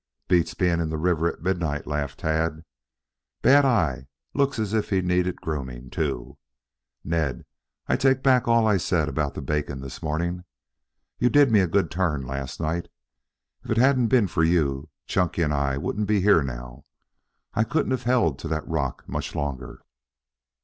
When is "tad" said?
2.21-2.63